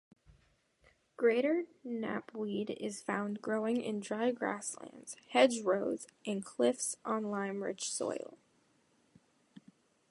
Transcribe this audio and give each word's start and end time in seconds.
Greater 1.15 1.65
knapweed 1.83 2.71
is 2.79 3.03
found 3.03 3.39
growing 3.39 3.79
in 3.79 3.99
dry 3.99 4.31
grasslands, 4.31 5.15
hedgerows 5.29 6.07
and 6.25 6.43
cliffs 6.43 6.95
on 7.05 7.29
lime-rich 7.29 7.87
soil. 7.93 8.39